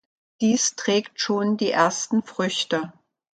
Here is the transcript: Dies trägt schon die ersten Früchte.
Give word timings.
Dies 0.41 0.73
trägt 0.75 1.21
schon 1.21 1.57
die 1.57 1.69
ersten 1.69 2.23
Früchte. 2.23 2.91